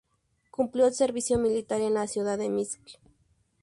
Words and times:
Cumplió 0.49 0.87
el 0.87 0.95
servicio 0.95 1.37
militar 1.37 1.79
en 1.79 1.93
la 1.93 2.07
ciudad 2.07 2.39
de 2.39 2.49
Minsk. 2.49 2.81